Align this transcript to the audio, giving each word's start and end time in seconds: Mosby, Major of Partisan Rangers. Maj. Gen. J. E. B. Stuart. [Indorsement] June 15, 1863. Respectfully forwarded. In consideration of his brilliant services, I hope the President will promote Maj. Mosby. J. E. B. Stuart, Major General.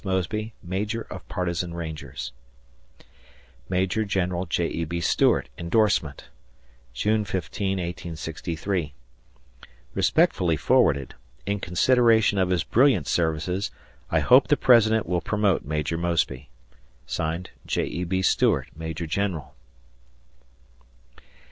Mosby, 0.03 0.55
Major 0.63 1.03
of 1.11 1.27
Partisan 1.27 1.75
Rangers. 1.75 2.31
Maj. 3.69 3.93
Gen. 4.07 4.45
J. 4.49 4.67
E. 4.67 4.83
B. 4.83 4.99
Stuart. 4.99 5.49
[Indorsement] 5.59 6.23
June 6.91 7.23
15, 7.23 7.77
1863. 7.77 8.95
Respectfully 9.93 10.57
forwarded. 10.57 11.13
In 11.45 11.59
consideration 11.59 12.39
of 12.39 12.49
his 12.49 12.63
brilliant 12.63 13.05
services, 13.05 13.69
I 14.09 14.21
hope 14.21 14.47
the 14.47 14.57
President 14.57 15.05
will 15.05 15.21
promote 15.21 15.65
Maj. 15.65 15.93
Mosby. 15.93 16.49
J. 17.07 17.83
E. 17.85 18.03
B. 18.03 18.23
Stuart, 18.23 18.69
Major 18.75 19.05
General. 19.05 19.53